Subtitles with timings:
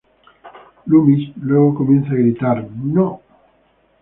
[0.87, 3.21] Loomis luego comienza a gritar, "¡No!